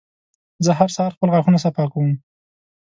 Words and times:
زه 0.65 0.71
هر 0.79 0.89
سهار 0.95 1.11
خپل 1.15 1.27
غاښونه 1.33 1.57
صفا 1.65 1.85
کوم. 1.93 2.09